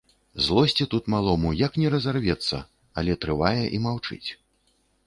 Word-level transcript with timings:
Злосці 0.45 0.85
тут 0.93 1.09
малому, 1.15 1.51
як 1.61 1.77
не 1.83 1.93
разарвецца, 1.97 2.57
але 3.01 3.21
трывае 3.23 3.63
і 3.79 3.85
маўчыць. 3.87 4.27